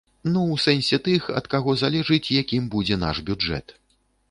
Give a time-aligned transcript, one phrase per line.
[0.35, 3.79] Ну, у сэнсе, тых, ад каго залежыць, якім будзе наш бюджэт.